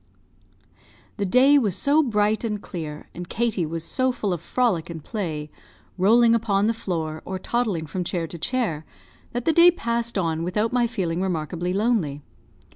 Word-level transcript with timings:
The 1.17 1.27
day 1.27 1.59
was 1.59 1.75
so 1.75 2.01
bright 2.01 2.43
and 2.43 2.59
clear, 2.59 3.07
and 3.13 3.29
Katie 3.29 3.67
was 3.67 3.83
so 3.83 4.11
full 4.11 4.33
of 4.33 4.41
frolic 4.41 4.89
and 4.89 5.03
play, 5.03 5.51
rolling 5.95 6.33
upon 6.33 6.65
the 6.65 6.73
floor, 6.73 7.21
or 7.23 7.37
toddling 7.37 7.85
from 7.85 8.03
chair 8.03 8.25
to 8.25 8.39
chair, 8.39 8.83
that 9.33 9.45
the 9.45 9.53
day 9.53 9.69
passed 9.69 10.17
on 10.17 10.41
without 10.41 10.73
my 10.73 10.87
feeling 10.87 11.21
remarkably 11.21 11.71
lonely. 11.71 12.23